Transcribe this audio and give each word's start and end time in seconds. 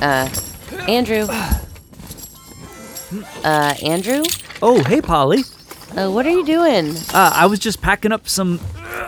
Uh, 0.00 0.28
Andrew. 0.88 1.26
Uh, 3.42 3.74
Andrew? 3.82 4.22
Oh, 4.60 4.82
hey, 4.84 5.00
Polly. 5.00 5.44
Uh, 5.96 6.10
what 6.10 6.26
are 6.26 6.30
you 6.30 6.44
doing? 6.44 6.90
Uh, 7.14 7.32
I 7.34 7.46
was 7.46 7.58
just 7.58 7.80
packing 7.80 8.12
up 8.12 8.28
some 8.28 8.60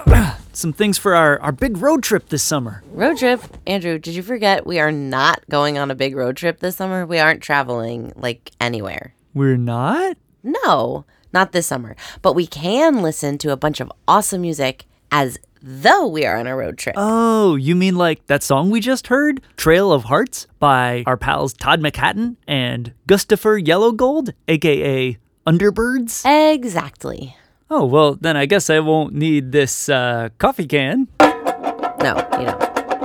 some 0.53 0.73
things 0.73 0.97
for 0.97 1.15
our, 1.15 1.39
our 1.41 1.53
big 1.53 1.77
road 1.79 2.03
trip 2.03 2.29
this 2.29 2.43
summer. 2.43 2.83
Road 2.93 3.19
trip? 3.19 3.43
Andrew, 3.67 3.99
did 3.99 4.15
you 4.15 4.23
forget 4.23 4.67
we 4.67 4.79
are 4.79 4.93
not 4.93 5.43
going 5.51 5.77
on 5.77 5.91
a 5.91 5.95
big 5.95 6.17
road 6.17 6.37
trip 6.37 6.61
this 6.61 6.77
summer? 6.77 7.05
We 7.05 7.19
aren't 7.19 7.43
traveling, 7.43 8.13
like, 8.17 8.53
anywhere. 8.61 9.15
We're 9.35 9.59
not? 9.59 10.17
No, 10.43 11.05
not 11.33 11.53
this 11.53 11.67
summer. 11.67 11.95
But 12.23 12.35
we 12.35 12.47
can 12.47 13.03
listen 13.03 13.37
to 13.39 13.51
a 13.53 13.57
bunch 13.57 13.81
of 13.81 13.93
awesome 14.09 14.41
music 14.41 14.87
as 15.11 15.39
though 15.63 16.07
we 16.07 16.25
are 16.25 16.37
on 16.37 16.47
a 16.47 16.55
road 16.57 16.79
trip. 16.79 16.95
Oh, 16.99 17.57
you 17.57 17.75
mean 17.75 17.97
like 17.97 18.27
that 18.27 18.43
song 18.43 18.71
we 18.71 18.81
just 18.81 19.09
heard, 19.09 19.41
Trail 19.57 19.93
of 19.93 20.05
Hearts, 20.05 20.47
by 20.59 21.03
our 21.07 21.17
pals 21.17 21.53
Todd 21.55 21.81
McHatton 21.81 22.37
and 22.47 22.93
Gustafer 23.09 23.65
Yellowgold, 23.65 24.33
aka 24.49 25.19
Underbirds? 25.47 26.25
Exactly. 26.55 27.37
Oh, 27.71 27.85
well, 27.85 28.15
then 28.21 28.37
I 28.37 28.47
guess 28.47 28.71
I 28.71 28.79
won't 28.81 29.13
need 29.15 29.51
this 29.53 29.89
uh, 29.89 30.29
coffee 30.39 30.67
can 30.67 31.09
No, 31.21 32.17
you 32.39 32.47
don't. 32.47 32.63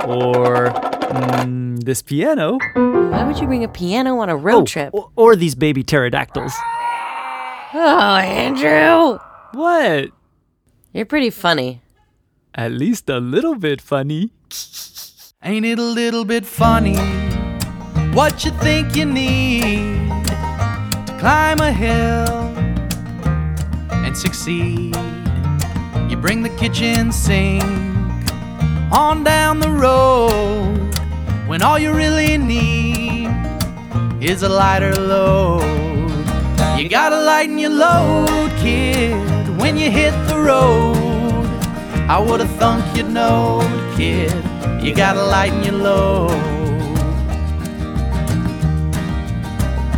or 0.08 0.66
mm, 0.70 1.82
this 1.82 2.00
piano. 2.02 2.58
Why 2.74 3.24
would 3.24 3.38
you 3.40 3.46
bring 3.46 3.64
a 3.64 3.68
piano 3.68 4.18
on 4.18 4.28
a 4.28 4.36
road 4.36 4.62
Oh, 4.62 4.64
trip? 4.64 4.90
Or, 4.94 5.10
or 5.16 5.36
these 5.36 5.54
baby 5.56 5.82
pterodactyls. 5.82 6.52
Oh, 7.74 8.16
Andrew! 8.22 9.18
What? 9.52 10.10
You're 10.92 11.06
pretty 11.06 11.30
funny. 11.30 11.81
At 12.54 12.72
least 12.72 13.08
a 13.08 13.18
little 13.18 13.54
bit 13.54 13.80
funny. 13.80 14.30
Ain't 15.42 15.64
it 15.64 15.78
a 15.78 15.82
little 15.82 16.26
bit 16.26 16.44
funny 16.44 16.98
what 18.12 18.44
you 18.44 18.50
think 18.50 18.94
you 18.94 19.06
need 19.06 20.10
to 20.26 21.16
climb 21.18 21.60
a 21.60 21.72
hill 21.72 22.28
and 24.04 24.14
succeed? 24.14 24.94
You 26.10 26.18
bring 26.18 26.42
the 26.42 26.54
kitchen 26.58 27.10
sink 27.10 27.64
on 28.92 29.24
down 29.24 29.58
the 29.58 29.70
road 29.70 30.94
when 31.48 31.62
all 31.62 31.78
you 31.78 31.94
really 31.94 32.36
need 32.36 33.30
is 34.20 34.42
a 34.42 34.48
lighter 34.50 34.94
load. 34.94 35.62
You 36.78 36.86
gotta 36.90 37.18
lighten 37.18 37.56
your 37.58 37.70
load, 37.70 38.50
kid, 38.58 39.16
when 39.58 39.78
you 39.78 39.90
hit 39.90 40.12
the 40.28 40.38
road. 40.38 41.01
I 42.12 42.18
would've 42.18 42.50
thunk 42.56 42.94
you'd 42.94 43.08
know, 43.08 43.60
kid. 43.96 44.34
You 44.84 44.94
gotta 44.94 45.24
lighten 45.24 45.64
your 45.64 45.78
load. 45.78 46.32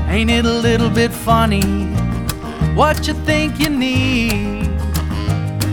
Ain't 0.09 0.31
it 0.31 0.45
a 0.45 0.53
little 0.69 0.91
bit 0.91 1.11
funny 1.11 1.87
what 2.77 3.09
you 3.09 3.15
think 3.15 3.59
you 3.59 3.69
need 3.69 4.63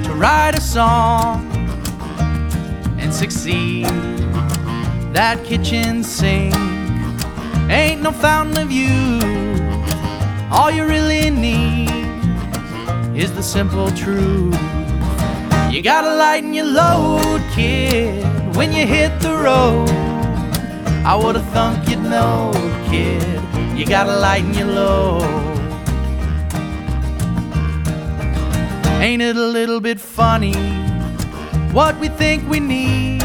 to 0.04 0.14
write 0.16 0.56
a 0.58 0.62
song 0.62 1.46
and 3.00 3.14
succeed? 3.14 3.86
That 5.14 5.44
kitchen 5.46 6.04
sink 6.04 6.56
ain't 7.70 8.02
no 8.02 8.12
fountain 8.12 8.58
of 8.58 8.72
youth. 8.72 9.24
All 10.52 10.72
you 10.72 10.88
really 10.88 11.30
need 11.30 11.92
is 13.16 13.32
the 13.32 13.44
simple 13.44 13.92
truth. 13.92 14.81
You 15.72 15.82
gotta 15.82 16.14
lighten 16.16 16.54
your 16.54 16.66
load, 16.66 17.42
kid, 17.54 18.26
when 18.58 18.74
you 18.74 18.86
hit 18.86 19.18
the 19.22 19.34
road. 19.34 19.90
I 21.06 21.16
would've 21.16 21.48
thunk 21.54 21.88
you'd 21.88 22.04
know, 22.04 22.52
kid. 22.90 23.24
You 23.74 23.86
gotta 23.86 24.18
lighten 24.18 24.54
your 24.54 24.68
load. 24.68 25.24
Ain't 29.00 29.22
it 29.22 29.38
a 29.38 29.48
little 29.48 29.80
bit 29.80 30.00
funny 30.00 30.54
what 31.72 31.98
we 32.02 32.10
think 32.10 32.48
we 32.50 32.60
need 32.60 33.22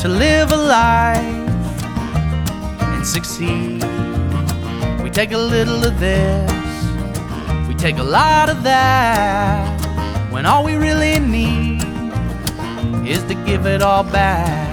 to 0.00 0.08
live 0.08 0.50
a 0.50 0.56
life 0.56 1.62
and 2.92 3.06
succeed? 3.06 3.84
We 5.04 5.10
take 5.10 5.30
a 5.30 5.38
little 5.38 5.84
of 5.84 6.00
this, 6.00 6.50
we 7.68 7.74
take 7.74 7.98
a 7.98 8.02
lot 8.02 8.50
of 8.50 8.64
that, 8.64 9.77
when 10.30 10.44
all 10.46 10.62
we 10.64 10.74
really 10.74 11.18
need 11.18 11.82
is 13.06 13.22
to 13.24 13.34
give 13.46 13.66
it 13.66 13.82
all 13.82 14.04
back. 14.04 14.68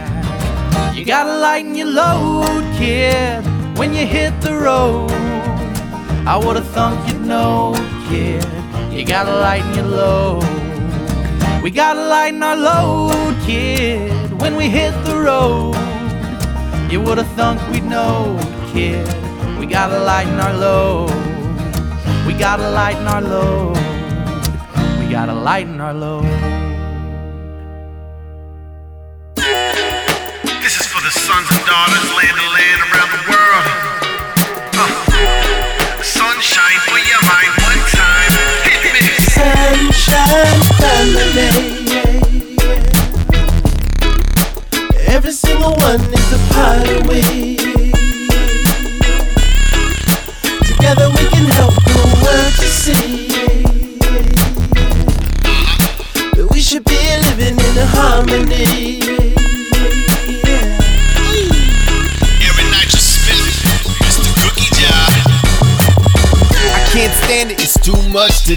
You 0.95 1.05
gotta 1.05 1.37
lighten 1.37 1.75
your 1.75 1.87
load, 1.87 2.63
kid, 2.77 3.43
when 3.77 3.93
you 3.93 4.05
hit 4.05 4.39
the 4.41 4.53
road. 4.53 5.11
I 6.27 6.37
would've 6.37 6.67
thunk 6.69 7.07
you'd 7.07 7.21
know, 7.21 7.73
kid. 8.09 8.45
You 8.91 9.05
gotta 9.05 9.35
lighten 9.35 9.73
your 9.73 9.85
load. 9.85 10.43
We 11.61 11.71
gotta 11.71 12.05
lighten 12.07 12.43
our 12.43 12.55
load, 12.55 13.35
kid, 13.45 14.11
when 14.41 14.55
we 14.55 14.69
hit 14.69 14.93
the 15.05 15.17
road. 15.19 15.75
You 16.91 17.01
would've 17.01 17.27
thunk 17.29 17.61
we'd 17.71 17.83
know, 17.83 18.37
kid. 18.73 19.07
We 19.59 19.65
gotta 19.65 19.99
lighten 19.99 20.39
our 20.39 20.53
load. 20.53 21.11
We 22.27 22.33
gotta 22.33 22.69
lighten 22.69 23.07
our 23.07 23.21
load. 23.21 23.75
Gotta 25.15 25.33
lighten 25.33 25.79
our 25.79 25.94
load. 25.94 26.54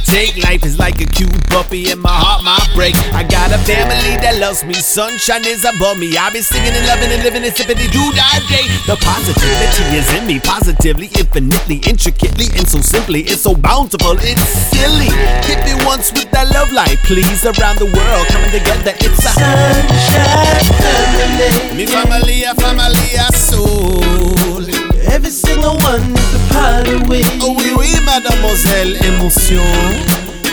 Take. 0.09 0.37
Life 0.43 0.65
is 0.65 0.79
like 0.79 1.01
a 1.01 1.07
cute 1.07 1.33
puppy 1.49 1.91
and 1.93 2.01
my 2.01 2.13
heart 2.13 2.43
might 2.43 2.65
break. 2.75 2.97
I 3.13 3.23
got 3.23 3.53
a 3.53 3.61
family 3.69 4.17
that 4.25 4.41
loves 4.41 4.65
me, 4.65 4.75
sunshine 4.75 5.45
is 5.45 5.65
above 5.65 5.99
me. 5.99 6.17
I've 6.17 6.33
been 6.33 6.43
singing 6.43 6.73
and 6.73 6.87
loving 6.89 7.13
and 7.13 7.23
living 7.23 7.45
and 7.45 7.55
sipping 7.55 7.77
the 7.77 7.89
do 7.93 8.05
die 8.17 8.41
day. 8.49 8.65
The 8.89 8.97
positivity 8.97 9.85
is 10.01 10.09
in 10.17 10.27
me, 10.27 10.41
positively, 10.41 11.13
infinitely, 11.15 11.85
intricately, 11.85 12.49
and 12.57 12.67
so 12.67 12.81
simply. 12.81 13.29
It's 13.29 13.43
so 13.45 13.55
bountiful, 13.55 14.17
it's 14.19 14.49
silly. 14.73 15.13
Hit 15.45 15.61
me 15.69 15.77
once 15.85 16.11
with 16.13 16.31
that 16.33 16.49
love 16.57 16.73
light, 16.73 16.99
please. 17.05 17.45
Around 17.45 17.79
the 17.79 17.89
world, 17.93 18.27
coming 18.33 18.51
together, 18.51 18.97
it's 18.97 19.25
a 19.25 19.33
Sunshine 19.37 20.59
family. 20.81 21.77
Mi 21.77 21.85
familia, 21.87 22.55
familia 22.57 23.29
soul. 23.37 24.58
Every 25.11 25.31
single 25.31 25.77
one 25.79 26.03
is 26.17 26.35
a 26.35 26.43
part 26.53 26.89
of 26.89 27.03
oh, 27.03 27.09
we. 27.09 27.23
Oh 27.41 27.55
oui, 27.57 27.73
oui, 27.77 27.91
mademoiselle, 28.05 28.95
émotion. 29.05 29.65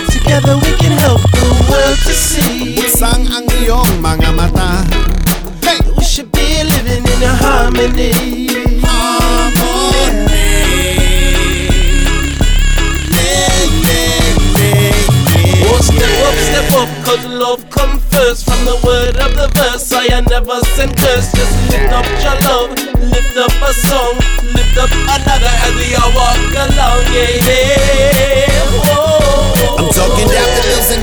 Together 0.09 0.57
we 0.57 0.71
can 0.77 0.91
help 0.97 1.21
the 1.21 1.65
world 1.69 1.97
to 2.07 2.13
see 2.13 2.77
Sang 2.87 3.27
ang 3.29 3.45
iyong 3.61 4.01
mga 4.01 4.31
mata. 4.33 4.81
Hey! 5.61 5.79
we 5.97 6.03
should 6.03 6.31
be 6.31 6.63
living 6.63 7.03
in 7.03 7.21
a 7.23 7.33
harmony. 7.35 8.64
Oh, 15.67 15.79
step 15.81 16.13
up, 16.27 16.35
step 16.49 16.71
up, 16.79 16.89
cause 17.05 17.25
love 17.25 17.69
come 17.69 17.99
first. 18.11 18.45
From 18.45 18.63
the 18.65 18.77
word 18.85 19.17
of 19.17 19.35
the 19.35 19.47
verse, 19.57 19.91
I 19.93 20.05
am 20.13 20.25
never 20.29 20.59
send 20.75 20.95
curse. 20.97 21.31
Just 21.33 21.55
lift 21.71 21.91
up 21.91 22.05
your 22.23 22.37
love, 22.47 22.69
lift 23.11 23.35
up 23.37 23.51
a 23.61 23.73
song, 23.73 24.15
lift 24.53 24.77
up 24.77 24.91
another 24.93 25.53
as 25.65 25.73
we 25.75 25.95
all 25.95 26.11
walk 26.13 26.53
along. 26.69 27.01
Yeah, 27.13 27.45
yeah. 27.47 28.47
Oh, 28.69 28.83
oh, 28.85 29.77
oh. 29.79 29.91
Whoa. 29.91 29.94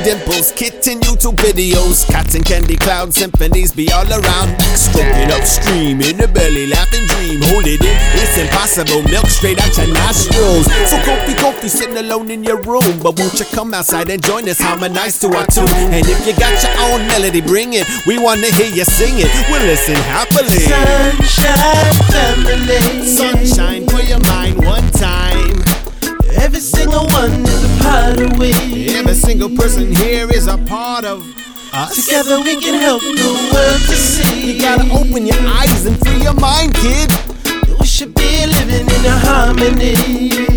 Dimples, 0.05 0.53
kitten 0.53 1.01
YouTube 1.01 1.37
videos, 1.37 2.11
cotton 2.11 2.43
candy 2.43 2.77
cloud 2.77 3.15
symphonies 3.15 3.73
be 3.73 3.91
all 3.93 4.07
around. 4.07 4.61
Stroking 4.75 5.31
upstream 5.31 6.01
in 6.01 6.17
the 6.19 6.29
belly, 6.29 6.67
laughing 6.67 7.07
dream, 7.07 7.41
hold 7.43 7.67
it 7.67 7.81
in. 7.81 7.97
It's 8.19 8.37
impossible, 8.39 9.03
milk 9.09 9.27
straight 9.27 9.59
out 9.63 9.77
your 9.77 9.89
nostrils. 9.95 10.67
So 10.91 10.99
comfy, 11.03 11.35
comfy, 11.35 11.69
sitting 11.69 11.97
alone 11.97 12.31
in 12.31 12.45
your 12.45 12.61
room, 12.63 12.99
but 13.03 13.19
won't 13.19 13.39
you 13.39 13.47
come 13.47 13.75
outside 13.75 14.11
and 14.11 14.23
join 14.23 14.49
us? 14.49 14.61
Harmonize 14.61 15.19
to 15.21 15.29
our 15.29 15.47
tune. 15.47 15.69
And 15.95 16.05
if 16.07 16.27
you 16.27 16.35
got 16.35 16.55
your 16.63 16.75
own 16.91 17.07
melody, 17.09 17.41
bring 17.41 17.75
it. 17.75 17.87
We 18.07 18.19
wanna 18.19 18.51
hear 18.55 18.71
you 18.71 18.85
sing 18.85 19.15
it. 19.19 19.31
We'll 19.51 19.65
listen 19.67 19.97
happily. 20.11 20.63
Sunshine 20.67 21.95
family. 22.11 23.07
Sunshine 23.07 23.89
for 23.89 24.03
your 24.03 24.21
mind 24.21 24.65
one 24.65 24.91
time. 24.93 25.72
Every 26.35 26.61
single 26.61 27.07
one 27.09 27.33
is 27.47 27.65
a 27.65 27.83
part 27.83 28.21
of 28.21 28.39
we. 28.39 28.53
Every 28.97 29.15
single 29.15 29.51
person 29.51 29.93
here 29.95 30.29
is 30.31 30.47
a 30.47 30.59
part 30.59 31.05
of 31.05 31.23
us. 31.75 32.05
Together 32.05 32.41
we 32.41 32.57
can 32.61 32.75
help 32.75 33.03
the 33.03 33.51
world 33.53 33.81
to 33.89 33.97
see. 33.97 34.53
You 34.53 34.61
gotta 34.61 34.91
open 34.93 35.27
your 35.27 35.41
eyes 35.41 35.87
and 35.87 35.99
free 36.01 36.23
your 36.23 36.35
mind, 36.35 36.75
kid. 36.75 37.11
We 37.79 37.87
should 37.87 38.15
be 38.15 38.47
living 38.47 38.87
in 38.87 39.05
a 39.07 39.17
harmony. 39.19 39.95
You 40.35 40.53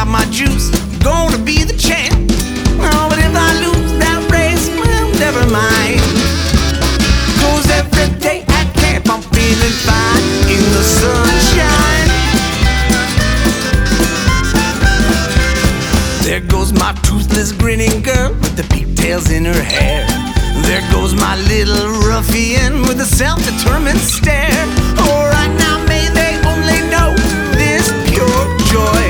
got 0.00 0.08
my 0.08 0.24
juice. 0.30 0.70
I'm 0.72 0.98
gonna 1.00 1.36
be 1.44 1.62
the 1.62 1.76
champ. 1.76 2.14
Oh, 2.80 3.06
but 3.10 3.18
if 3.18 3.34
I 3.36 3.50
lose 3.60 3.92
that 4.00 4.20
race, 4.32 4.66
well, 4.80 5.06
never 5.20 5.44
mind. 5.52 6.00
Cause 7.40 7.68
every 7.68 8.08
day 8.18 8.40
at 8.48 8.66
camp 8.80 9.04
I'm 9.10 9.20
feeling 9.20 9.76
fine 9.84 10.24
in 10.48 10.62
the 10.72 10.84
sunshine. 11.00 12.08
There 16.24 16.40
goes 16.48 16.72
my 16.72 16.92
toothless 17.02 17.52
grinning 17.52 18.00
girl 18.00 18.30
with 18.40 18.56
the 18.56 18.64
pigtails 18.74 19.30
in 19.30 19.44
her 19.44 19.62
hair. 19.62 20.06
There 20.64 20.84
goes 20.92 21.14
my 21.14 21.36
little 21.52 21.88
ruffian 22.08 22.82
with 22.88 23.00
a 23.00 23.08
self-determined 23.20 24.00
stare. 24.00 24.64
Oh, 24.96 25.28
right 25.36 25.54
now 25.60 25.76
may 25.84 26.08
they 26.16 26.40
only 26.48 26.80
know 26.88 27.12
this 27.52 27.84
pure 28.08 28.44
joy. 28.72 29.09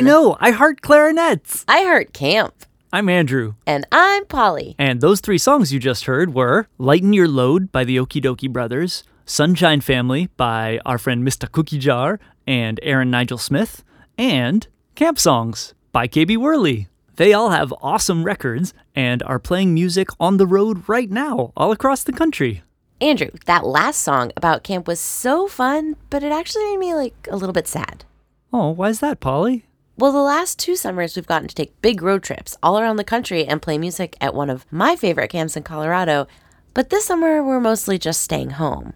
I 0.00 0.02
know, 0.02 0.34
I 0.40 0.52
heart 0.52 0.80
clarinets. 0.80 1.62
I 1.68 1.80
heart 1.82 2.14
camp. 2.14 2.54
I'm 2.90 3.10
Andrew. 3.10 3.56
And 3.66 3.86
I'm 3.92 4.24
Polly. 4.24 4.74
And 4.78 5.02
those 5.02 5.20
three 5.20 5.36
songs 5.36 5.74
you 5.74 5.78
just 5.78 6.06
heard 6.06 6.32
were 6.32 6.68
Lighten 6.78 7.12
Your 7.12 7.28
Load 7.28 7.70
by 7.70 7.84
the 7.84 7.98
Okee 7.98 8.22
Dokee 8.22 8.50
Brothers, 8.50 9.04
Sunshine 9.26 9.82
Family 9.82 10.30
by 10.38 10.80
our 10.86 10.96
friend 10.96 11.22
Mista 11.22 11.46
Cookie 11.46 11.76
Jar 11.78 12.18
and 12.46 12.80
Aaron 12.82 13.10
Nigel 13.10 13.36
Smith, 13.36 13.84
and 14.16 14.66
Camp 14.94 15.18
Songs 15.18 15.74
by 15.92 16.08
KB 16.08 16.38
Whirly. 16.38 16.88
They 17.16 17.34
all 17.34 17.50
have 17.50 17.74
awesome 17.82 18.24
records 18.24 18.72
and 18.96 19.22
are 19.24 19.38
playing 19.38 19.74
music 19.74 20.08
on 20.18 20.38
the 20.38 20.46
road 20.46 20.88
right 20.88 21.10
now, 21.10 21.52
all 21.58 21.72
across 21.72 22.04
the 22.04 22.14
country. 22.14 22.62
Andrew, 23.02 23.32
that 23.44 23.66
last 23.66 24.00
song 24.00 24.32
about 24.34 24.64
camp 24.64 24.88
was 24.88 24.98
so 24.98 25.46
fun, 25.46 25.96
but 26.08 26.22
it 26.22 26.32
actually 26.32 26.64
made 26.70 26.78
me 26.78 26.94
like 26.94 27.28
a 27.30 27.36
little 27.36 27.52
bit 27.52 27.68
sad. 27.68 28.06
Oh, 28.50 28.70
why 28.70 28.88
is 28.88 29.00
that, 29.00 29.20
Polly? 29.20 29.66
Well, 30.00 30.12
the 30.12 30.22
last 30.22 30.58
two 30.58 30.76
summers 30.76 31.14
we've 31.14 31.26
gotten 31.26 31.46
to 31.46 31.54
take 31.54 31.82
big 31.82 32.00
road 32.00 32.22
trips 32.22 32.56
all 32.62 32.78
around 32.78 32.96
the 32.96 33.04
country 33.04 33.44
and 33.44 33.60
play 33.60 33.76
music 33.76 34.16
at 34.18 34.32
one 34.32 34.48
of 34.48 34.64
my 34.72 34.96
favorite 34.96 35.28
camps 35.28 35.58
in 35.58 35.62
Colorado, 35.62 36.26
but 36.72 36.88
this 36.88 37.04
summer 37.04 37.44
we're 37.44 37.60
mostly 37.60 37.98
just 37.98 38.22
staying 38.22 38.52
home. 38.52 38.94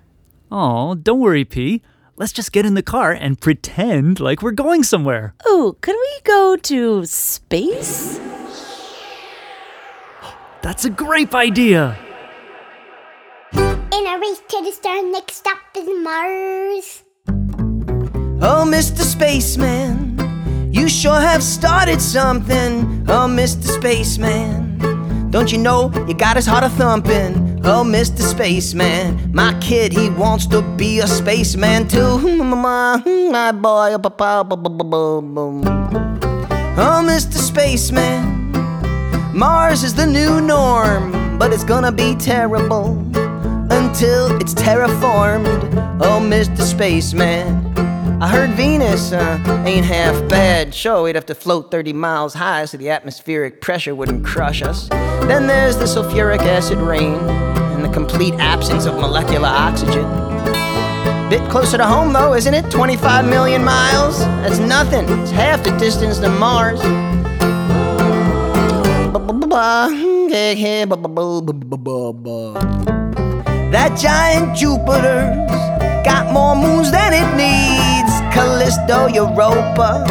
Oh, 0.50 0.94
don't 0.94 1.20
worry, 1.20 1.44
P. 1.44 1.82
Let's 2.16 2.32
just 2.32 2.52
get 2.52 2.64
in 2.64 2.72
the 2.72 2.82
car 2.82 3.12
and 3.12 3.38
pretend 3.38 4.18
like 4.18 4.40
we're 4.40 4.52
going 4.52 4.82
somewhere. 4.82 5.34
Ooh, 5.46 5.76
could 5.82 5.94
we 5.94 6.20
go 6.24 6.56
to 6.56 7.04
space? 7.04 8.18
That's 10.62 10.86
a 10.86 10.90
great 10.90 11.34
idea. 11.34 11.98
In 13.52 14.06
a 14.06 14.18
race 14.18 14.40
to 14.48 14.62
the 14.64 14.72
star, 14.72 15.02
next 15.02 15.34
stop 15.34 15.58
is 15.76 15.86
Mars. 16.02 17.04
Oh, 18.40 18.64
Mr. 18.66 19.02
Spaceman, 19.02 20.16
you 20.74 20.88
sure 20.88 21.20
have 21.20 21.42
started 21.42 22.00
something. 22.00 23.04
Oh, 23.08 23.28
Mr. 23.28 23.64
Spaceman, 23.64 25.30
don't 25.30 25.52
you 25.52 25.58
know 25.58 25.92
you 26.08 26.14
got 26.14 26.34
his 26.34 26.46
heart 26.46 26.64
a 26.64 26.68
thumping? 26.68 27.60
Oh, 27.64 27.84
Mr. 27.84 28.20
Spaceman, 28.20 29.32
my 29.32 29.56
kid, 29.60 29.92
he 29.92 30.10
wants 30.10 30.46
to 30.48 30.62
be 30.76 30.98
a 30.98 31.06
spaceman 31.06 31.86
too. 31.88 32.18
My, 32.44 33.52
boy. 33.52 33.96
Oh, 36.76 37.02
Mr. 37.06 37.38
Spaceman, 37.38 38.52
Mars 39.32 39.84
is 39.84 39.94
the 39.94 40.06
new 40.06 40.40
norm, 40.40 41.38
but 41.38 41.52
it's 41.52 41.64
gonna 41.64 41.92
be 41.92 42.16
terrible 42.16 42.98
until 43.70 44.36
it's 44.40 44.54
terraformed. 44.54 46.00
Oh, 46.00 46.20
Mr. 46.20 46.62
Spaceman. 46.62 47.73
I 48.20 48.28
heard 48.28 48.50
Venus 48.50 49.12
uh, 49.12 49.64
ain't 49.66 49.84
half 49.84 50.28
bad. 50.28 50.72
Sure, 50.74 51.02
we'd 51.02 51.16
have 51.16 51.26
to 51.26 51.34
float 51.34 51.70
30 51.70 51.92
miles 51.92 52.34
high 52.34 52.64
so 52.64 52.76
the 52.76 52.90
atmospheric 52.90 53.60
pressure 53.60 53.94
wouldn't 53.94 54.24
crush 54.24 54.62
us. 54.62 54.88
Then 54.88 55.46
there's 55.46 55.76
the 55.76 55.84
sulfuric 55.84 56.38
acid 56.40 56.78
rain 56.78 57.14
and 57.14 57.84
the 57.84 57.88
complete 57.88 58.34
absence 58.34 58.86
of 58.86 58.94
molecular 58.94 59.48
oxygen. 59.48 60.04
Bit 61.28 61.50
closer 61.50 61.76
to 61.76 61.84
home 61.84 62.12
though, 62.12 62.34
isn't 62.34 62.54
it? 62.54 62.70
25 62.70 63.26
million 63.26 63.64
miles? 63.64 64.20
That's 64.20 64.58
nothing. 64.58 65.06
It's 65.20 65.30
half 65.32 65.64
the 65.64 65.76
distance 65.78 66.18
to 66.20 66.28
Mars. 66.28 66.80
That 73.74 73.98
giant 73.98 74.56
Jupiter's 74.56 75.50
got 76.06 76.32
more 76.32 76.54
moons 76.54 76.92
than 76.92 77.12
it 77.12 77.26
needs. 77.34 78.12
Callisto, 78.32 79.08
Europa, 79.08 80.06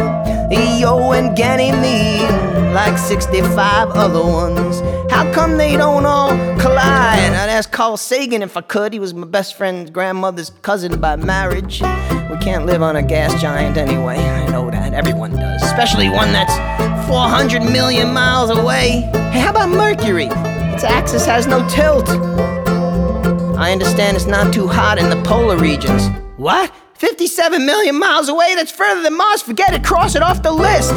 Io, 0.52 1.12
and 1.12 1.34
Ganymede, 1.34 2.28
like 2.74 2.98
65 2.98 3.88
other 3.92 4.20
ones. 4.20 4.82
How 5.10 5.32
come 5.32 5.56
they 5.56 5.78
don't 5.78 6.04
all 6.04 6.32
collide? 6.60 7.32
I'd 7.32 7.48
ask 7.48 7.72
Carl 7.72 7.96
Sagan 7.96 8.42
if 8.42 8.58
I 8.58 8.60
could. 8.60 8.92
He 8.92 8.98
was 8.98 9.14
my 9.14 9.26
best 9.26 9.54
friend's 9.56 9.90
grandmother's 9.90 10.50
cousin 10.60 11.00
by 11.00 11.16
marriage. 11.16 11.80
We 11.80 12.36
can't 12.42 12.66
live 12.66 12.82
on 12.82 12.96
a 12.96 13.02
gas 13.02 13.40
giant 13.40 13.78
anyway. 13.78 14.18
I 14.18 14.46
know 14.48 14.70
that. 14.70 14.92
Everyone 14.92 15.30
does. 15.36 15.62
Especially 15.62 16.10
one 16.10 16.34
that's 16.34 16.54
400 17.08 17.62
million 17.62 18.12
miles 18.12 18.50
away. 18.50 19.08
Hey, 19.32 19.40
how 19.40 19.52
about 19.52 19.70
Mercury? 19.70 20.26
Its 20.74 20.84
axis 20.84 21.24
has 21.24 21.46
no 21.46 21.66
tilt. 21.70 22.10
I 23.56 23.70
understand 23.70 24.16
it's 24.16 24.26
not 24.26 24.52
too 24.52 24.66
hot 24.66 24.98
in 24.98 25.10
the 25.10 25.22
polar 25.22 25.56
regions. 25.56 26.08
What? 26.36 26.72
57 26.94 27.64
million 27.64 27.98
miles 27.98 28.28
away? 28.28 28.54
That's 28.56 28.72
further 28.72 29.02
than 29.02 29.16
Mars. 29.16 29.42
Forget 29.42 29.72
it. 29.74 29.84
Cross 29.84 30.16
it 30.16 30.22
off 30.22 30.42
the 30.42 30.50
list. 30.50 30.92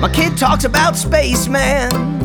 My 0.00 0.10
kid 0.12 0.36
talks 0.38 0.64
about 0.64 0.96
spaceman. 0.96 2.21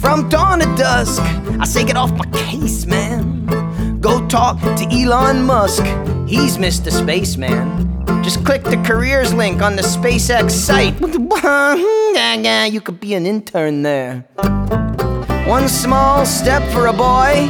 From 0.00 0.28
dawn 0.30 0.60
to 0.60 0.66
dusk, 0.76 1.20
I 1.60 1.64
say 1.66 1.84
get 1.84 1.96
off 1.96 2.10
my 2.12 2.24
case, 2.32 2.86
man. 2.86 4.00
Go 4.00 4.26
talk 4.28 4.58
to 4.60 4.88
Elon 4.90 5.42
Musk, 5.42 5.84
he's 6.26 6.56
Mr. 6.56 6.90
Spaceman. 6.90 7.86
Just 8.24 8.44
click 8.44 8.64
the 8.64 8.76
careers 8.78 9.34
link 9.34 9.60
on 9.60 9.76
the 9.76 9.82
SpaceX 9.82 10.52
site. 10.52 10.98
you 12.72 12.80
could 12.80 12.98
be 12.98 13.14
an 13.14 13.26
intern 13.26 13.82
there. 13.82 14.24
One 15.46 15.68
small 15.68 16.24
step 16.24 16.62
for 16.72 16.86
a 16.86 16.92
boy, 16.92 17.48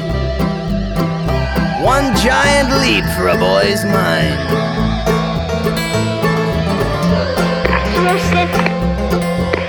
one 1.85 2.17
giant 2.17 2.71
leap 2.83 3.05
for 3.17 3.29
a 3.29 3.39
boy's 3.39 3.85
mind. 3.85 4.35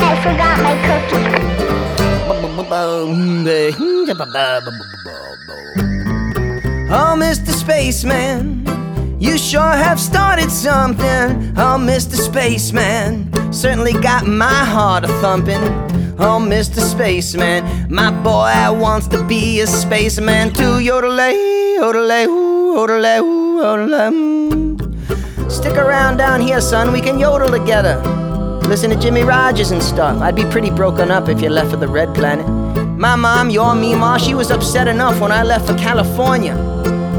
I 0.04 0.20
forgot 0.24 0.58
my 0.62 0.76
cookie. 0.88 1.71
Oh, 2.74 3.14
Mr. 7.18 7.52
Spaceman, 7.52 8.66
you 9.20 9.38
sure 9.38 9.62
have 9.62 10.00
started 10.00 10.50
something. 10.50 11.52
Oh, 11.58 11.78
Mr. 11.78 12.16
Spaceman, 12.16 13.30
certainly 13.52 13.92
got 13.92 14.26
my 14.26 14.64
heart 14.64 15.04
a 15.04 15.10
thumping. 15.20 15.62
Oh, 16.18 16.40
Mr. 16.40 16.80
Spaceman, 16.80 17.92
my 17.94 18.10
boy 18.10 18.54
wants 18.80 19.08
to 19.10 19.22
be 19.26 19.60
a 19.60 19.68
spaceman 19.68 20.54
too. 20.54 20.80
Yodelay, 20.80 21.34
yodelay, 21.78 22.26
ooh, 22.28 22.78
yodelay, 22.78 23.20
ooh, 23.20 23.60
yodelay. 23.62 25.52
Stick 25.52 25.76
around 25.76 26.16
down 26.16 26.40
here, 26.40 26.62
son. 26.62 26.94
We 26.94 27.02
can 27.02 27.20
yodel 27.20 27.50
together. 27.50 28.02
Listen 28.68 28.90
to 28.90 28.96
Jimmie 28.96 29.24
Rodgers 29.24 29.72
and 29.72 29.82
stuff. 29.84 30.22
I'd 30.22 30.36
be 30.36 30.46
pretty 30.46 30.70
broken 30.70 31.12
up 31.12 31.28
if 31.28 31.42
you 31.42 31.50
left 31.50 31.72
for 31.72 31.78
the 31.78 31.88
Red 31.88 32.14
Planet. 32.16 32.48
My 32.98 33.16
mom, 33.16 33.50
your 33.50 33.76
Mima, 33.76 34.20
she 34.20 34.34
was 34.34 34.52
upset 34.52 34.88
enough 34.88 35.20
when 35.20 35.32
I 35.32 35.44
left 35.44 35.68
for 35.68 35.76
California. 35.76 36.54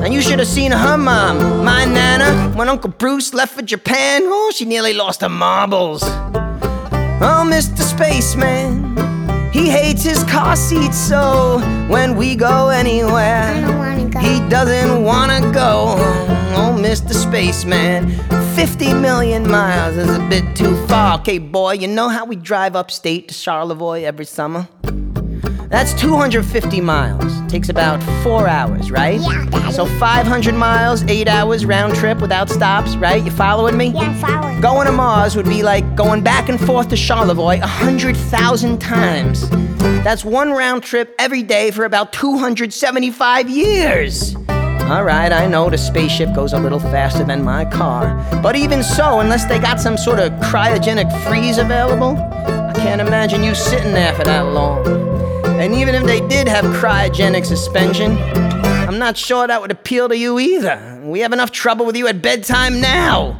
And 0.03 0.15
you 0.15 0.23
should 0.23 0.39
have 0.39 0.49
seen 0.49 0.73
her 0.73 0.97
mom, 0.97 1.65
my 1.65 1.85
Nana, 1.85 2.57
when 2.57 2.69
Uncle 2.69 2.91
Bruce 2.91 3.35
left 3.35 3.55
for 3.55 3.63
Japan. 3.63 4.23
Oh, 4.25 4.53
she 4.55 4.65
nearly 4.65 4.95
lost 4.95 5.21
her 5.21 5.29
marbles. 5.29 6.03
Oh, 6.05 7.45
Mr. 7.47 7.83
Spaceman, 7.83 8.97
he 9.53 9.69
hates 9.69 10.03
his 10.03 10.25
car 10.25 10.57
seat 10.57 10.93
so 10.93 11.61
when 11.89 12.17
we 12.17 12.35
go 12.35 12.69
anywhere, 12.69 13.55
he 14.21 14.41
doesn't 14.49 15.03
wanna 15.03 15.41
go 15.53 15.97
oh, 16.57 16.72
Mr. 16.93 17.15
Spaceman. 17.15 18.11
50 18.55 18.93
million 18.93 19.51
miles 19.51 19.97
is 19.97 20.15
a 20.15 20.19
bit 20.29 20.45
too 20.55 20.77
far. 20.89 21.19
Okay, 21.21 21.39
boy, 21.39 21.73
you 21.73 21.89
know 21.89 22.11
how 22.11 22.27
we 22.27 22.37
drive 22.37 22.77
upstate 22.77 23.29
to 23.29 23.35
Charlevoix 23.35 24.03
every 24.03 24.27
summer? 24.27 24.69
That's 25.71 25.95
250 25.95 26.83
miles. 26.83 27.33
Takes 27.51 27.71
about 27.71 28.03
four 28.23 28.47
hours, 28.47 28.91
right? 28.91 29.19
Yeah, 29.19 29.47
Daddy. 29.47 29.73
So 29.73 29.87
500 29.87 30.55
miles, 30.55 31.03
eight 31.05 31.29
hours 31.29 31.65
round 31.65 31.95
trip 31.95 32.21
without 32.21 32.51
stops, 32.51 32.95
right? 32.97 33.25
You 33.25 33.31
following 33.31 33.79
me? 33.79 33.87
Yeah, 33.87 34.13
following. 34.21 34.61
Going 34.61 34.85
to 34.87 34.93
Mars 34.93 35.35
would 35.35 35.47
be 35.47 35.63
like 35.63 35.97
going 35.97 36.23
back 36.23 36.51
and 36.51 36.61
forth 36.61 36.91
to 36.91 36.97
Charlevoix 36.97 37.59
hundred 37.61 38.19
thousand 38.19 38.83
times. 38.83 39.49
That's 40.05 40.27
one 40.27 40.51
round 40.51 40.83
trip 40.83 41.15
every 41.19 41.43
day 41.43 41.71
for 41.71 41.87
about 41.87 42.13
275 42.13 43.49
years. 43.49 44.37
All 44.93 45.05
right, 45.05 45.33
I 45.33 45.47
know 45.47 45.71
the 45.71 45.79
spaceship 45.79 46.35
goes 46.35 46.53
a 46.53 46.59
little 46.59 46.79
faster 46.79 47.25
than 47.25 47.43
my 47.43 47.65
car. 47.65 48.15
But 48.43 48.57
even 48.57 48.83
so, 48.83 49.21
unless 49.21 49.47
they 49.47 49.59
got 49.59 49.81
some 49.81 49.97
sort 49.97 50.19
of 50.19 50.33
cryogenic 50.33 51.11
freeze 51.27 51.57
available, 51.57 52.19
I 52.19 52.75
can't 52.77 53.01
imagine 53.01 53.43
you 53.43 53.55
sitting 53.55 53.93
there 53.93 54.15
for 54.15 54.25
that 54.25 54.43
long. 54.43 54.87
And 55.47 55.73
even 55.73 55.95
if 55.95 56.05
they 56.05 56.21
did 56.29 56.47
have 56.47 56.67
cryogenic 56.67 57.47
suspension, 57.47 58.19
I'm 58.19 58.99
not 58.99 59.17
sure 59.17 59.47
that 59.47 59.63
would 59.63 59.71
appeal 59.71 60.11
to 60.11 60.17
you 60.17 60.39
either. 60.39 61.01
We 61.03 61.21
have 61.21 61.33
enough 61.33 61.53
trouble 61.53 61.87
with 61.87 61.97
you 61.97 62.07
at 62.07 62.21
bedtime 62.21 62.79
now. 62.79 63.35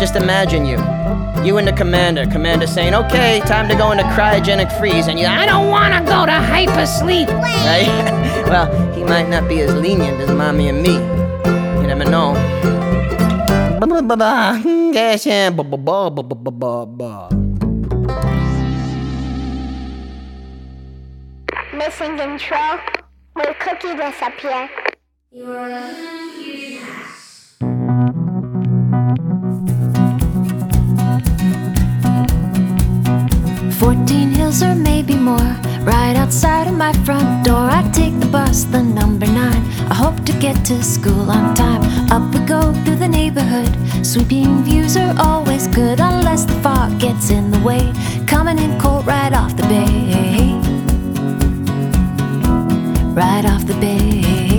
Just 0.00 0.16
imagine 0.16 0.64
you. 0.64 0.78
You 1.44 1.56
and 1.56 1.66
the 1.66 1.72
commander. 1.72 2.26
Commander 2.26 2.66
saying, 2.66 2.94
okay, 2.94 3.40
time 3.46 3.68
to 3.68 3.74
go 3.74 3.92
into 3.92 4.04
cryogenic 4.04 4.70
freeze. 4.78 5.08
And 5.08 5.18
you, 5.18 5.26
I 5.26 5.46
don't 5.46 5.68
want 5.68 5.94
to 5.94 6.00
go 6.00 6.26
to 6.26 6.32
hypersleep. 6.32 7.28
Right? 7.28 7.86
well, 8.48 8.92
he 8.92 9.02
might 9.04 9.28
not 9.28 9.48
be 9.48 9.60
as 9.60 9.72
lenient 9.74 10.20
as 10.20 10.30
mommy 10.30 10.68
and 10.68 10.82
me. 10.82 10.94
You 11.80 11.86
never 11.86 12.04
know. 12.04 12.34
Yeah. 14.92 15.14
Missing 21.74 22.16
control. 22.18 22.78
Will 23.36 23.54
cookie 23.60 23.94
disappear? 23.96 24.68
Fourteen 25.32 26.39
hills 34.50 34.62
or 34.62 34.74
maybe 34.74 35.14
more. 35.14 35.56
Right 35.82 36.16
outside 36.16 36.66
of 36.66 36.74
my 36.74 36.92
front 37.04 37.44
door, 37.44 37.68
I 37.70 37.88
take 37.92 38.18
the 38.20 38.26
bus, 38.26 38.64
the 38.64 38.82
number 38.82 39.26
nine. 39.26 39.62
I 39.90 39.94
hope 39.94 40.24
to 40.26 40.32
get 40.32 40.64
to 40.66 40.82
school 40.82 41.30
on 41.30 41.54
time. 41.54 41.82
Up 42.10 42.34
we 42.34 42.40
go 42.46 42.72
through 42.84 42.96
the 42.96 43.08
neighborhood. 43.08 43.72
Sweeping 44.04 44.62
views 44.62 44.96
are 44.96 45.14
always 45.18 45.66
good 45.68 46.00
unless 46.00 46.44
the 46.44 46.58
fog 46.62 46.98
gets 46.98 47.30
in 47.30 47.50
the 47.50 47.60
way. 47.60 47.92
Coming 48.26 48.58
in 48.58 48.78
cold 48.80 49.06
right 49.06 49.32
off 49.32 49.56
the 49.56 49.66
bay. 49.74 50.54
Right 53.14 53.44
off 53.44 53.66
the 53.66 53.74
bay. 53.80 54.49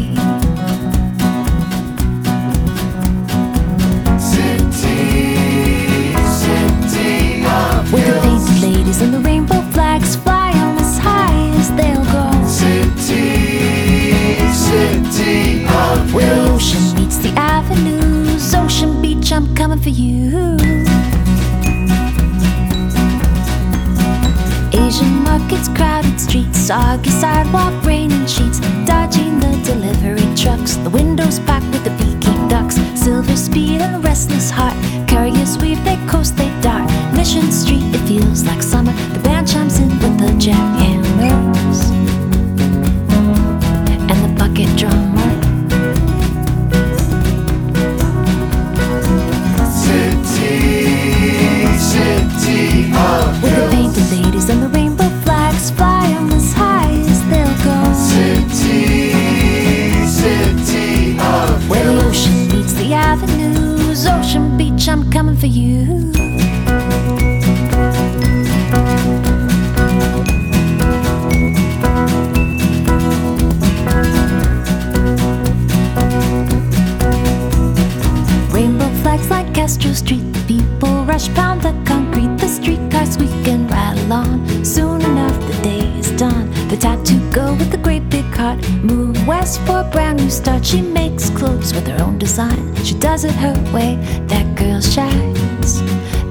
Her 93.42 93.58
way. 93.74 93.98
That 94.27 94.46
girl 94.56 94.80
shines. 94.80 95.82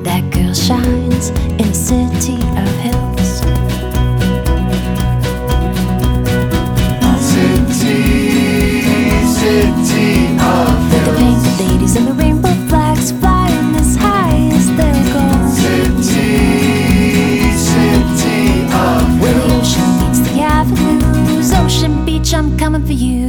That 0.07 0.23
girl 0.31 0.55
shines 0.55 1.31
in 1.61 1.66
a 1.66 1.75
city 1.75 2.38
of 2.62 2.70
hills. 2.87 3.31
City, 7.31 8.03
city 9.38 10.09
of 10.38 10.70
With 10.92 11.05
the 11.09 11.12
painted 11.18 11.57
ladies 11.64 11.96
and 11.96 12.07
the 12.07 12.14
rainbow 12.14 12.55
flags 12.68 13.11
flying 13.12 13.75
as 13.83 13.96
high 13.96 14.38
as 14.59 14.66
they'll 14.79 15.05
go. 15.14 15.27
Where 19.20 19.35
the 19.35 19.44
ocean 19.59 19.88
meets 20.01 20.20
the 20.29 20.40
avenues, 20.42 21.53
Ocean 21.53 22.05
Beach, 22.05 22.33
I'm 22.33 22.57
coming 22.57 22.85
for 22.87 22.92
you. 22.92 23.19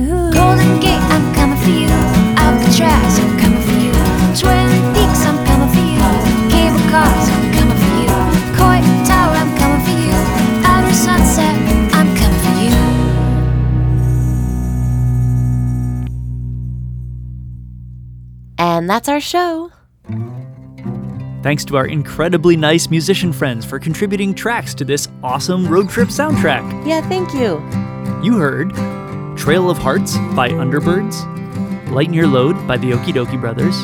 That's 18.92 19.08
our 19.08 19.22
show. 19.22 19.72
Thanks 21.44 21.64
to 21.64 21.78
our 21.78 21.88
incredibly 21.88 22.58
nice 22.58 22.90
musician 22.90 23.32
friends 23.32 23.66
for 23.66 23.80
contributing 23.80 24.34
tracks 24.34 24.74
to 24.74 24.84
this 24.84 25.08
awesome 25.24 25.66
road 25.70 25.90
trip 25.90 26.10
soundtrack. 26.10 26.86
Yeah, 26.86 27.00
thank 27.08 27.34
you. 27.34 27.64
You 28.22 28.38
heard 28.38 28.72
Trail 29.38 29.70
of 29.70 29.78
Hearts 29.78 30.18
by 30.36 30.50
Underbirds, 30.50 31.24
Lighten 31.90 32.14
Your 32.14 32.28
Load 32.28 32.68
by 32.68 32.76
the 32.76 32.92
Okee 32.92 33.14
Dokee 33.14 33.40
Brothers, 33.40 33.78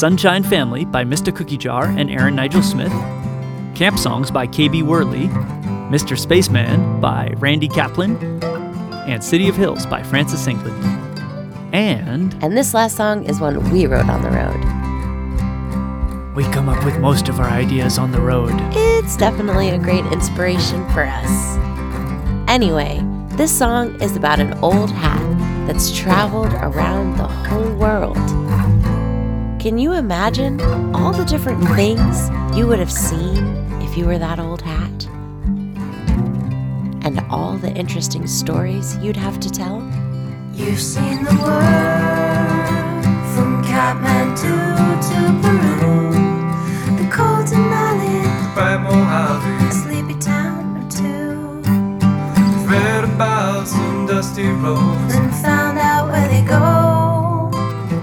Sunshine 0.00 0.42
Family 0.42 0.86
by 0.86 1.04
Mista 1.04 1.32
Cookie 1.32 1.58
Jar 1.58 1.84
and 1.84 2.10
Aaron 2.10 2.34
Nigel 2.34 2.62
Smith, 2.62 2.92
Camp 3.74 3.98
Songs 3.98 4.30
by 4.30 4.46
KB 4.46 4.82
Whirly, 4.82 5.28
Mr. 5.90 6.18
Spaceman 6.18 6.98
by 6.98 7.34
Randy 7.36 7.68
Kaplan, 7.68 8.16
and 9.06 9.22
City 9.22 9.50
of 9.50 9.56
Hills 9.56 9.84
by 9.84 10.02
Frances 10.02 10.46
England. 10.46 10.99
And 11.72 12.34
And 12.42 12.56
this 12.56 12.74
last 12.74 12.96
song 12.96 13.24
is 13.24 13.40
one 13.40 13.70
we 13.70 13.86
wrote 13.86 14.08
on 14.08 14.22
the 14.22 14.30
road. 14.30 14.60
we 16.34 16.44
come 16.54 16.68
up 16.68 16.82
with 16.84 16.98
most 16.98 17.28
of 17.28 17.38
our 17.40 17.48
ideas 17.48 17.98
on 17.98 18.12
the 18.12 18.20
road. 18.20 18.52
It's 18.72 19.16
definitely 19.16 19.70
a 19.70 19.78
great 19.78 20.04
inspiration 20.06 20.88
for 20.90 21.04
us. 21.04 21.56
Anyway, 22.48 23.04
this 23.36 23.56
song 23.56 24.00
is 24.00 24.16
about 24.16 24.40
an 24.40 24.54
old 24.62 24.90
hat 24.90 25.66
that's 25.66 25.96
traveled 25.96 26.52
around 26.54 27.16
the 27.16 27.26
whole 27.26 27.74
world. 27.74 28.16
Can 29.60 29.76
you 29.76 29.92
imagine 29.92 30.60
all 30.94 31.12
the 31.12 31.24
different 31.24 31.62
things 31.76 32.30
you 32.56 32.66
would 32.66 32.78
have 32.78 32.90
seen 32.92 33.44
if 33.82 33.96
you 33.96 34.06
were 34.06 34.18
that 34.18 34.38
old 34.38 34.62
hat? 34.62 35.06
And 37.04 37.20
all 37.28 37.56
the 37.58 37.72
interesting 37.72 38.26
stories 38.26 38.96
you'd 38.98 39.16
have 39.16 39.38
to 39.40 39.50
tell? 39.50 39.80
You've 40.60 40.78
seen 40.78 41.24
the 41.24 41.34
world 41.42 43.04
from 43.34 43.64
Kathmandu 43.64 44.56
to 45.08 45.18
Peru, 45.42 46.12
the 46.98 47.06
cold 47.10 47.46
Denali, 47.46 48.18
By 48.54 48.76
Mojave, 48.76 49.66
a 49.66 49.72
sleepy 49.72 50.14
town 50.20 50.76
or 50.76 50.86
two. 50.90 51.62
read 52.68 53.04
about 53.04 53.66
some 53.66 54.06
dusty 54.06 54.48
roads. 54.48 55.14
and 55.14 55.34
found 55.36 55.78
out 55.78 56.08
where 56.12 56.28
they 56.28 56.42
go, 56.42 57.50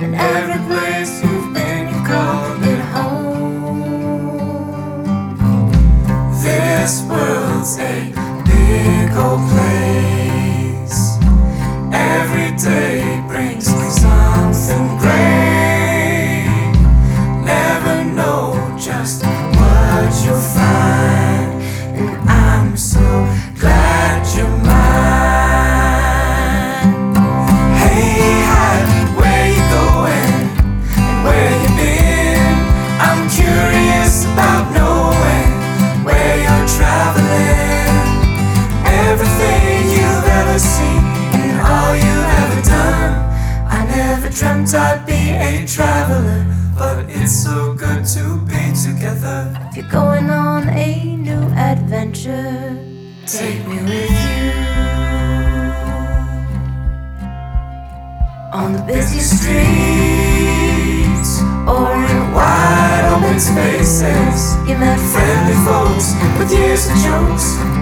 and 0.01 0.15
every 0.15 0.59
place 0.67 1.21
you've 1.23 1.53
been, 1.53 1.87
you 1.93 1.99
called 2.05 2.63
it 2.63 2.81
home. 2.95 3.77
This 6.41 7.03
world's 7.03 7.77
a 7.79 8.11
big 8.45 9.15
old 9.15 9.41
place. 9.51 10.16
Day 12.57 13.16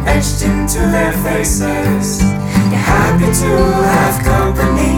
etched 0.06 0.43
into 0.43 0.80
their 0.95 1.13
faces. 1.25 2.21
You're 2.71 2.86
happy 2.95 3.30
to 3.41 3.51
have 3.95 4.15
company 4.23 4.95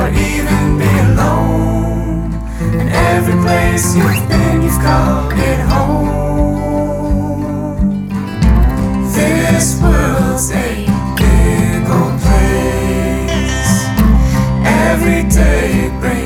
or 0.00 0.08
even 0.28 0.78
be 0.78 0.90
alone. 1.10 2.32
And 2.80 2.88
every 2.90 3.38
place 3.42 3.94
you've 3.96 4.28
been, 4.28 4.62
you've 4.62 4.80
called 4.80 5.32
it 5.32 5.60
home. 5.70 6.26
This 9.12 9.80
world's 9.80 10.50
a 10.50 10.86
big 11.16 11.88
old 11.96 12.16
place. 12.24 13.72
Every 14.90 15.22
day 15.28 15.90
brings 16.00 16.25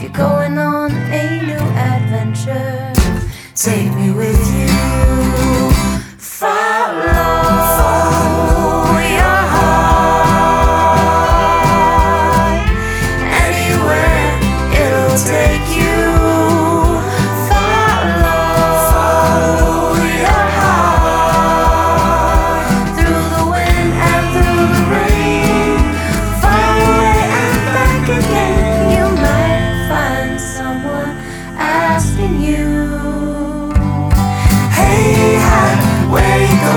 together. 0.00 0.39
If 0.39 0.39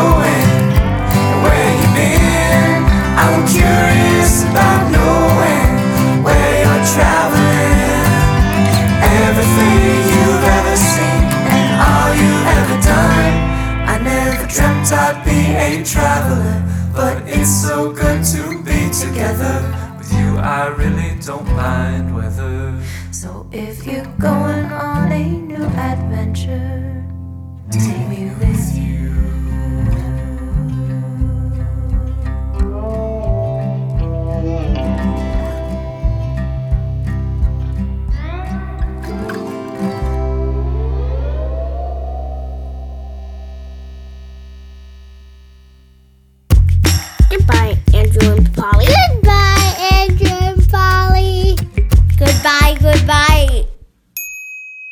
going? 0.03 0.49
Where 1.43 1.69
you 1.79 1.87
been? 1.97 2.81
I'm 3.23 3.39
curious 3.57 4.43
about 4.49 4.81
knowing 4.95 5.69
where 6.25 6.53
you're 6.63 6.85
traveling. 6.95 8.03
Everything 9.27 9.95
you've 10.11 10.45
ever 10.57 10.75
seen 10.91 11.23
and 11.55 11.69
all 11.87 12.11
you've 12.21 12.47
ever 12.59 12.77
done. 12.93 13.35
I 13.93 13.95
never 14.11 14.43
dreamt 14.53 14.91
I'd 14.91 15.17
be 15.29 15.39
a 15.67 15.69
traveler, 15.93 16.57
but 16.97 17.15
it's 17.27 17.53
so 17.67 17.91
good 17.91 18.19
to 18.33 18.41
be 18.67 18.79
together. 19.03 19.55
With 19.97 20.11
you, 20.19 20.29
I 20.37 20.67
really 20.81 21.11
don't 21.27 21.47
mind 21.55 22.15
weather. 22.15 22.81
So 23.11 23.47
if 23.51 23.85
you're 23.85 24.13
going 24.19 24.65
on 24.65 25.11
a 25.11 25.25
new 25.51 25.65
adventure, 25.91 27.05
take 27.71 28.07
me 28.09 28.31
with 28.39 28.65
you. 28.75 29.12
Polly. 48.55 48.85
Goodbye, 48.85 49.75
Andrew 49.91 50.27
and 50.27 50.69
Polly. 50.69 51.55
Goodbye, 52.17 52.77
goodbye. 52.79 53.65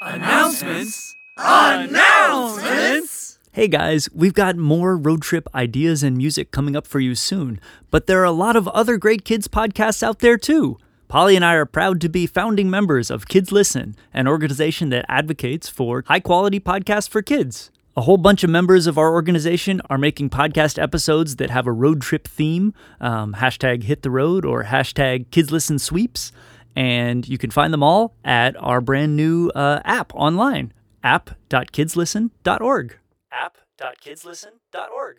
Announcements? 0.01 1.15
Announcements? 1.37 3.37
Hey 3.53 3.67
guys, 3.67 4.09
we've 4.13 4.33
got 4.33 4.57
more 4.57 4.97
road 4.97 5.21
trip 5.21 5.47
ideas 5.53 6.03
and 6.03 6.17
music 6.17 6.51
coming 6.51 6.75
up 6.75 6.87
for 6.87 6.99
you 6.99 7.15
soon, 7.15 7.59
but 7.91 8.07
there 8.07 8.21
are 8.21 8.25
a 8.25 8.31
lot 8.31 8.55
of 8.55 8.67
other 8.69 8.97
great 8.97 9.25
kids 9.25 9.47
podcasts 9.47 10.01
out 10.01 10.19
there 10.19 10.37
too. 10.37 10.77
Polly 11.07 11.35
and 11.35 11.43
I 11.43 11.55
are 11.55 11.65
proud 11.65 11.99
to 12.01 12.09
be 12.09 12.25
founding 12.25 12.69
members 12.69 13.11
of 13.11 13.27
Kids 13.27 13.51
Listen, 13.51 13.95
an 14.13 14.27
organization 14.27 14.89
that 14.89 15.05
advocates 15.09 15.67
for 15.67 16.03
high 16.07 16.21
quality 16.21 16.59
podcasts 16.59 17.09
for 17.09 17.21
kids. 17.21 17.69
A 17.97 18.01
whole 18.01 18.15
bunch 18.15 18.45
of 18.45 18.49
members 18.49 18.87
of 18.87 18.97
our 18.97 19.11
organization 19.11 19.81
are 19.89 19.97
making 19.97 20.29
podcast 20.29 20.81
episodes 20.81 21.35
that 21.35 21.49
have 21.49 21.67
a 21.67 21.73
road 21.73 22.01
trip 22.01 22.25
theme, 22.25 22.73
um, 23.01 23.33
hashtag 23.33 23.83
hit 23.83 24.01
the 24.01 24.09
road 24.09 24.45
or 24.45 24.63
hashtag 24.63 25.29
kids 25.29 25.51
listen 25.51 25.77
sweeps. 25.77 26.31
And 26.73 27.27
you 27.27 27.37
can 27.37 27.51
find 27.51 27.73
them 27.73 27.83
all 27.83 28.15
at 28.23 28.55
our 28.63 28.79
brand 28.79 29.17
new 29.17 29.49
uh, 29.49 29.81
app 29.83 30.15
online, 30.15 30.71
app.kidslisten.org. 31.03 32.97
app.kidslisten.org. 33.29 35.17